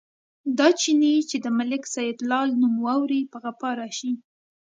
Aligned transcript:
دا 0.57 0.67
چيني 0.81 1.15
چې 1.29 1.37
د 1.45 1.47
ملک 1.59 1.83
سیدلال 1.95 2.49
نوم 2.61 2.75
واوري، 2.85 3.21
په 3.31 3.37
غپا 3.43 3.69
راشي. 3.79 4.11